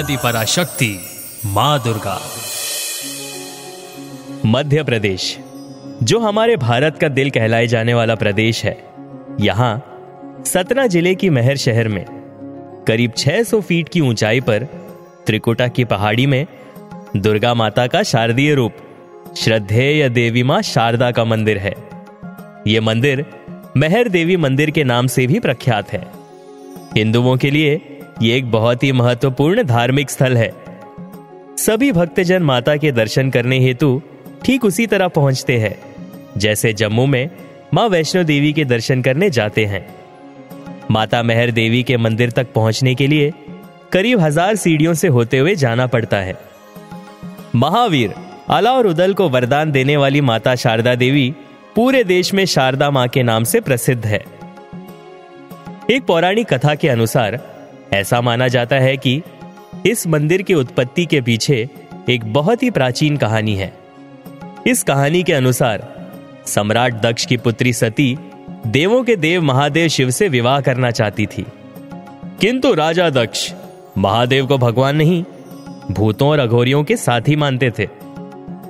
[0.00, 0.88] आदि पराशक्ति
[1.46, 2.14] माँ दुर्गा।
[4.46, 5.24] मध्य प्रदेश
[6.02, 8.76] जो हमारे भारत का दिल कहलाए जाने वाला प्रदेश है,
[9.40, 9.72] यहाँ
[10.46, 12.04] सतना ज़िले की महर शहर में,
[12.88, 14.64] करीब 600 फीट की ऊंचाई पर,
[15.26, 16.46] त्रिकुटा की पहाड़ी में,
[17.16, 18.72] दुर्गा माता का शारदीय रूप,
[19.36, 21.74] श्रद्धेय देवी माँ शारदा का मंदिर है।
[22.66, 23.24] यह मंदिर
[23.76, 26.06] मेहर देवी मंदिर के नाम से भी प्रख्यात है।
[26.96, 27.89] हिंदुओं के लिए
[28.22, 30.50] यह एक बहुत ही महत्वपूर्ण धार्मिक स्थल है।
[31.58, 34.00] सभी भक्तजन माता के दर्शन करने हेतु
[34.44, 35.76] ठीक उसी तरह पहुँचते हैं,
[36.36, 37.30] जैसे जम्मू में
[37.74, 39.86] माँ वैष्णो देवी के दर्शन करने जाते हैं।
[40.90, 43.32] माता मेहर देवी के मंदिर तक पहुँचने के लिए
[43.92, 46.34] करीब हज़ार सीढ़ियों से होते हुए जाना पड़ता है।
[47.54, 48.14] महावीर
[48.50, 51.32] अला और उदल को वरदान देने वाली माता शारदा देवी
[51.76, 54.24] पूरे देश में शारदा माँ के नाम से प्रसिद्ध है।
[55.90, 57.38] एक पौराणिक कथा के अनुसार
[57.94, 59.22] ऐसा माना जाता है कि
[59.86, 61.68] इस मंदिर की उत्पत्ति के पीछे
[62.10, 63.74] एक बहुत ही प्राचीन कहानी है।
[64.66, 66.10] इस कहानी के अनुसार,
[66.46, 68.18] सम्राट दक्ष की पुत्री सती
[68.66, 71.46] देवों के देव महादेव शिव से विवाह करना चाहती थी।
[72.40, 73.52] किंतु राजा दक्ष
[73.98, 75.24] महादेव को भगवान नहीं,
[75.90, 77.84] भूतों और अघोरियों के साथ ही मानते थे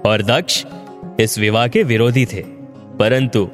[0.07, 0.65] और दक्ष
[1.21, 2.45] इस विवाह के विरोधी थे।
[2.99, 3.51] परंतु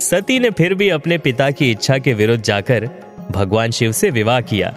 [0.00, 2.90] सती ने फिर भी अपने पिता की इच्छा के विरुद्ध जाकर
[3.30, 4.74] भगवान शिव से विवाह किया।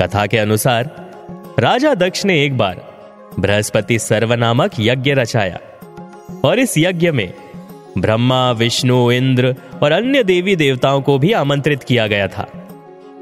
[0.00, 1.10] कथा के अनुसार,
[1.58, 2.94] राजा दक्ष ने एक बार
[3.38, 5.58] बृहस्पति सर्व नामक यज्ञ रचाया।
[6.44, 7.32] और इस यज्ञ में
[7.98, 12.46] ब्रह्मा, विष्णु, इंद्र और अन्य देवी देवताओं को भी आमंत्रित किया गया था।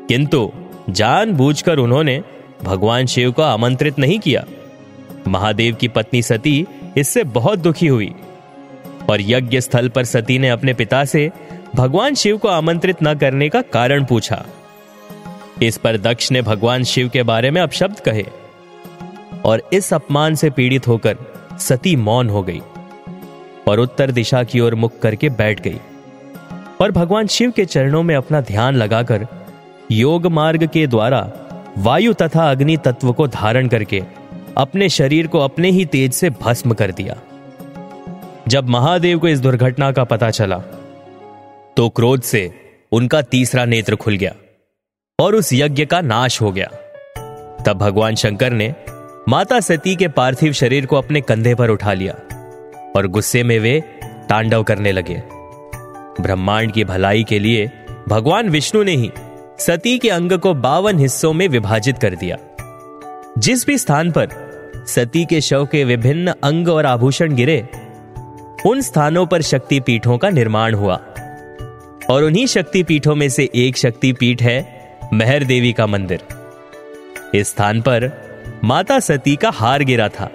[0.08, 0.52] किंतु
[0.91, 2.22] जानबूझकर उन्होंने
[2.62, 4.45] भगवान शिव को आमंत्रित नहीं किया।
[5.28, 8.14] महादेव की पत्नी सती इससे बहुत दुखी हुई।
[9.11, 11.30] और यज्ञ स्थल पर सती ने अपने पिता से
[11.74, 14.46] भगवान शिव को आमंत्रित न करने का कारण पूछा।
[15.63, 18.25] इस पर दक्ष ने भगवान शिव के बारे में अपशब्द कहे
[19.45, 21.17] और इस अपमान से पीड़ित होकर
[21.59, 22.61] सती मौन हो गई
[23.69, 25.79] और उत्तर दिशा की ओर मुख करके बैठ गई।
[26.81, 29.27] और भगवान शिव के चरणों में अपना ध्यान लगाकर
[29.91, 31.31] योग मार्ग के द्वारा
[31.79, 34.03] वायु तथा अग्नि तत्व को धारण करके
[34.57, 37.17] अपने शरीर को अपने ही तेज से भस्म कर दिया।
[38.48, 40.59] जब महादेव को इस दुर्घटना का पता चला
[41.77, 42.51] तो क्रोध से
[42.93, 44.35] उनका तीसरा नेत्र खुल गया।
[45.20, 46.67] और उस यज्ञ का नाश हो गया।
[47.67, 48.75] तब भगवान शंकर ने
[49.29, 52.14] माता सती के पार्थिव शरीर को अपने कंधे पर उठा लिया
[52.97, 55.23] और गुस्से में वे तांडव करने लगे।
[56.23, 57.70] ब्रह्मांड की भलाई के लिए
[58.08, 59.11] भगवान विष्णु ने ही
[59.58, 62.36] सती के अंग को बावन हिस्सों में विभाजित कर दिया।
[63.39, 64.29] जिस भी स्थान पर
[64.86, 67.69] सती के शव के विभिन्न अंग और आभूषण गिरे,
[68.67, 71.01] उन स्थानों पर शक्ति पीठों का निर्माण हुआ।
[72.11, 74.73] और उन्हीं शक्ति पीठों में से एक शक्ति पीठ है
[75.13, 76.20] मेहर देवी का मंदिर।
[77.35, 78.11] इस स्थान पर
[78.65, 80.31] माता सती का हार गिरा था।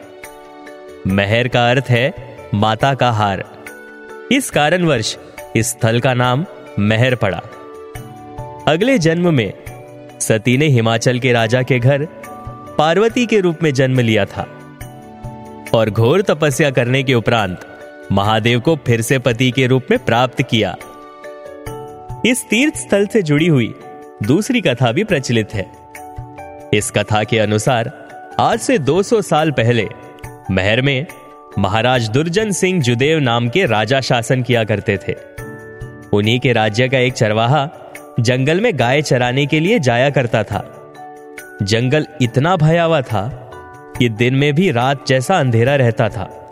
[1.07, 2.13] मेहर का अर्थ है
[2.53, 3.43] माता का हार।
[4.31, 5.17] इस कारणवश
[5.55, 6.45] इस स्थल का नाम
[6.79, 7.41] मेहर पड़ा।
[8.67, 9.53] अगले जन्म में
[10.19, 12.05] सती ने हिमाचल के राजा के घर
[12.77, 14.47] पार्वती के रूप में जन्म लिया था
[15.73, 17.59] और घोर तपस्या करने के उपरांत
[18.11, 20.75] महादेव को फिर से पति के रूप में प्राप्त किया।
[22.25, 23.73] इस तीर्थ स्थल से जुड़ी हुई
[24.23, 25.71] दूसरी कथा भी प्रचलित है।
[26.73, 27.91] इस कथा के अनुसार,
[28.39, 29.87] आज से 200 साल पहले,
[30.51, 31.05] महर में
[31.59, 35.15] महाराज दुर्जन सिंह जुदेव नाम के राजा शासन किया करते थे।
[36.13, 37.69] उन्हीं के राज्य का एक चरवाहा
[38.19, 40.75] जंगल में गाय चराने के लिए जाया करता था।
[41.63, 43.51] जंगल इतना भयावा था
[43.99, 46.49] कि दिन में भी रात जैसा अंधेरा रहता था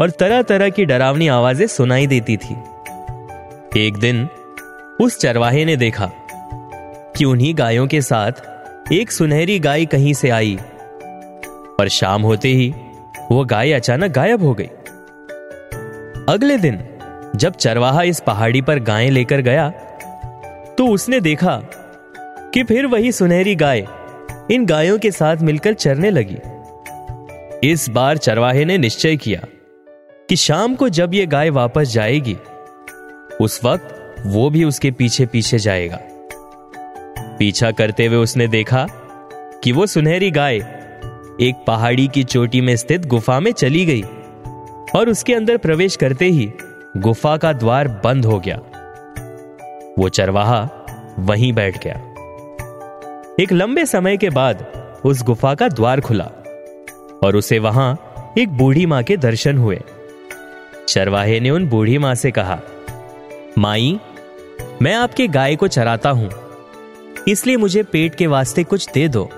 [0.00, 2.56] और तरह तरह की डरावनी आवाज़ें सुनाई देती थी।
[3.76, 4.28] एक दिन
[5.00, 6.10] उस चरवाहे ने देखा
[7.16, 10.58] कि उन्हीं गायों के साथ एक सुनहरी गाय कहीं से आई।
[11.80, 12.72] और शाम होते ही
[13.30, 14.68] वो गाय अचानक गायब हो गई।
[16.28, 16.78] अगले दिन,
[17.36, 19.68] जब चरवाहा इस पहाड़ी पर गायें लेकर गया
[20.78, 21.56] तो उसने देखा
[22.54, 23.86] कि फिर वही सुनहरी गाय
[24.50, 26.38] इन गायों के साथ मिलकर चरने लगी।
[27.70, 29.40] इस बार चरवाहे ने निश्चय किया
[30.28, 32.36] कि शाम को जब यह गाय वापस जाएगी,
[33.40, 36.00] उस वक्त वो भी उसके पीछे पीछे जाएगा।
[37.40, 38.86] पीछा करते हुए उसने देखा
[39.64, 40.56] कि वो सुनहरी गाय
[41.40, 44.02] एक पहाड़ी की चोटी में स्थित गुफा में चली गई
[44.98, 46.52] और उसके अंदर प्रवेश करते ही
[46.96, 48.56] गुफा का द्वार बंद हो गया।
[49.98, 50.60] वो चरवाहा
[51.18, 51.94] वहीं बैठ गया।
[53.40, 54.66] एक लंबे समय के बाद
[55.04, 56.30] उस गुफा का द्वार खुला
[57.24, 57.88] और उसे वहाँ
[58.38, 59.80] एक बूढ़ी माँ के दर्शन हुए।
[60.88, 62.60] चरवाहे ने उन बूढ़ी माँ से कहा,
[63.58, 63.98] माई,
[64.82, 66.49] मैं आपके गाय को चराता हूँ।
[67.28, 69.28] इसलिए मुझे पेट के वास्ते कुछ दे दो।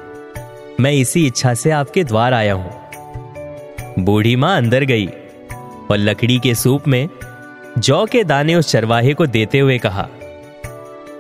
[0.81, 2.81] मैं इसी इच्छा से आपके द्वार आया हूँ।
[3.99, 5.07] बूढ़ी माँ अंदर गई
[5.91, 7.09] और लकड़ी के सूप में
[7.79, 10.03] जौ के दाने उस चरवाहे को देते हुए कहा,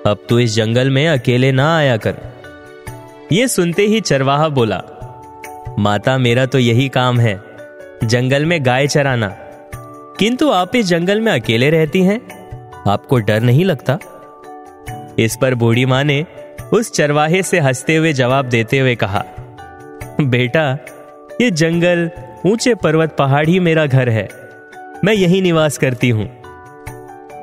[0.07, 2.17] अब तू इस जंगल में अकेले ना आया कर।
[3.33, 4.83] यह सुनते ही चरवाहा बोला,
[5.79, 7.41] माता, मेरा तो यही काम है,
[8.05, 9.29] जंगल में गाय चराना।
[10.19, 12.21] किंतु आप इस जंगल में अकेले रहती हैं?
[12.89, 13.99] आपको डर नहीं लगता?
[15.19, 16.25] इस पर बूढ़ी माँ ने
[16.73, 19.25] उस चरवाहे से हँसते हुए जवाब देते हुए कहा,
[20.21, 20.79] बेटा,
[21.41, 22.11] ये जंगल
[22.47, 24.29] ऊँचे पर्वत पहाड़ ही मेरा घर है।
[25.05, 26.43] मैं यही निवास करती हूँ।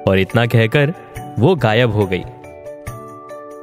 [0.08, 0.94] और इतना कहकर
[1.40, 2.24] वो गायब हो गई।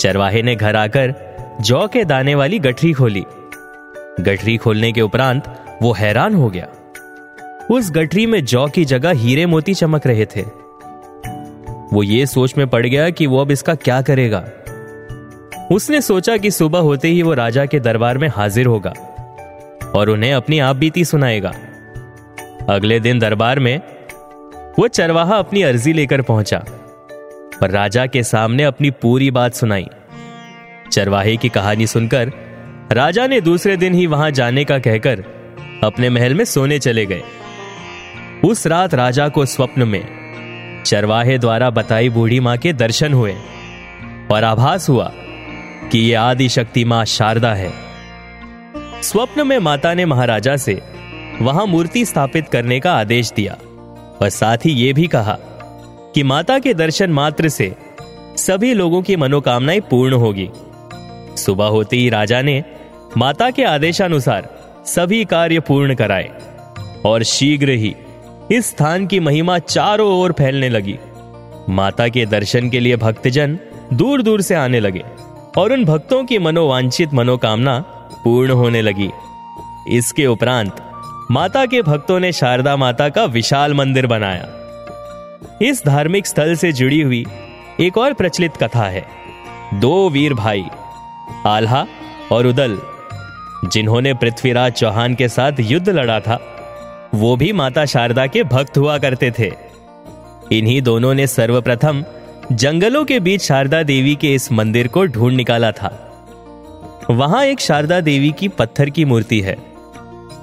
[0.01, 1.15] चरवाहे ने घर आकर
[1.61, 3.25] जौ के दाने वाली गठरी खोली।
[4.21, 6.69] गठरी खोलने के उपरांत वो हैरान हो गया।
[7.71, 10.43] उस गठरी में जौ की जगह हीरे मोती चमक रहे थे।
[11.93, 14.49] वो ये सोच में पड़ गया कि वो अब इसका क्या करेगा।
[15.73, 18.93] उसने सोचा कि सुबह होते ही वो राजा के दरबार में हाजिर होगा
[19.95, 21.53] और उन्हें अपनी आप बीती सुनाएगा।
[22.69, 23.81] अगले दिन दरबार में
[24.79, 26.59] वो चरवाहा अपनी अर्जी लेकर पहुँचा
[27.63, 29.87] और राजा के सामने अपनी पूरी बात सुनाई।
[30.93, 32.33] चरवाहे की कहानी सुनकर
[32.93, 35.25] राजा ने दूसरे दिन ही वहाँ जाने का कहकर
[35.85, 37.23] अपने महल में सोने चले गए।
[38.45, 43.35] उस रात राजा को स्वप्न में चरवाहे द्वारा बताई बूढ़ी माँ के दर्शन हुए
[44.31, 45.13] और आभास हुआ
[45.93, 47.73] कि यह आदि शक्ति माँ शारदा है।
[49.03, 50.83] स्वप्न में माता ने महाराजा से
[51.43, 53.53] वहाँ मूर्ति स्थापित करने का आदेश दिया
[54.23, 55.39] और साथ ही यह भी कहा
[56.15, 57.75] कि माता के दर्शन मात्र से
[58.37, 60.49] सभी लोगों की मनोकामनाएँ पूर्ण होगी।
[61.37, 62.65] सुबह होते ही राजा ने
[63.17, 64.49] माता के आदेशानुसार
[64.87, 66.31] सभी कार्य पूर्ण कराए
[67.05, 67.95] और शीघ्र ही
[68.53, 70.99] इस स्थान की महिमा चारों ओर फैलने लगी।
[71.69, 73.59] माता के दर्शन के लिए भक्तजन
[73.93, 75.05] दूर दूर से आने लगे।
[75.59, 77.79] और उन भक्तों की मनोवांछित मनोकामना
[78.25, 79.11] पूर्ण होने लगी।
[79.89, 80.77] इसके उपरांत
[81.31, 84.49] माता के भक्तों ने शारदा माता का विशाल मंदिर बनाया।
[85.63, 87.27] इस धार्मिक स्थल से जुड़ी हुई
[87.81, 89.07] एक और प्रचलित कथा है।
[89.75, 90.65] दो वीर भाई,
[91.47, 91.87] आल्हा
[92.33, 92.79] और उदल,
[93.65, 96.39] जिन्होंने पृथ्वीराज चौहान के साथ युद्ध लड़ा था,
[97.15, 99.53] वो भी माता शारदा के भक्त हुआ करते थे।
[100.53, 102.05] इन्हीं दोनों ने सर्वप्रथम
[102.53, 105.89] जंगलों के बीच शारदा देवी के इस मंदिर को ढूंढ निकाला था।
[107.11, 109.57] वहाँ एक शारदा देवी की पत्थर की मूर्ति है।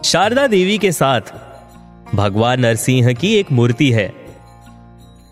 [0.06, 1.22] शारदा देवी के साथ
[2.16, 4.14] भगवान नरसिंह की एक मूर्ति है।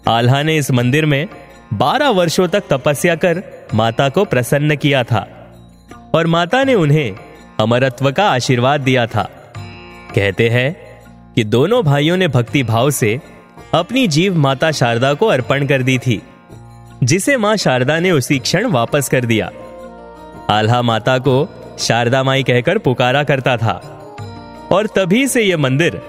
[0.08, 1.28] आल्हा ने इस मंदिर में
[1.74, 5.54] बारह वर्षों तक तपस्या कर माता को प्रसन्न किया था
[6.16, 7.16] और माता ने उन्हें
[7.60, 9.30] अमरत्व का आशीर्वाद दिया था।
[10.16, 10.78] कहते हैं
[11.36, 13.22] कि दोनों भाइयों ने भक्ति भाव से
[13.74, 16.22] अपनी जीव माता शारदा को अर्पण कर दी थी।
[17.04, 19.52] जिसे माँ शारदा ने उसी क्षण वापस कर दिया।
[20.50, 21.50] आल्हा माता को
[21.80, 23.98] शारदा माई कहकर पुकारा करता था।
[24.72, 26.02] और तभी से यह मंदिर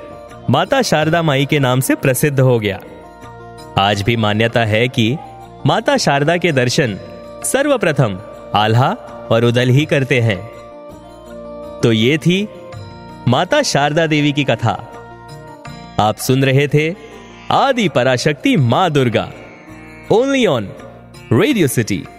[0.51, 2.81] माता शारदा माई के नाम से प्रसिद्ध हो गया।
[3.79, 5.17] आज भी मान्यता है कि
[5.67, 6.99] माता शारदा के दर्शन
[7.45, 8.19] सर्वप्रथम
[8.55, 8.97] आल्हा
[9.31, 10.51] और उदल ही करते हैं।
[11.81, 12.49] तो ये थी
[13.29, 14.93] माता शारदा देवी की कथा।
[16.01, 16.95] आप सुन रहे थे
[17.51, 19.31] आदि पराशक्ति माँ Durga.
[20.13, 20.73] Only on
[21.33, 22.12] Radio City.